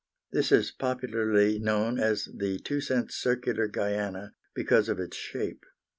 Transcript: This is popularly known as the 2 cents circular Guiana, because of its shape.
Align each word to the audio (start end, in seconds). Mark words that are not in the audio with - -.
This 0.31 0.51
is 0.51 0.71
popularly 0.71 1.59
known 1.59 1.99
as 1.99 2.27
the 2.35 2.57
2 2.57 2.81
cents 2.81 3.13
circular 3.13 3.67
Guiana, 3.67 4.33
because 4.55 4.89
of 4.89 4.99
its 4.99 5.15
shape. 5.15 5.63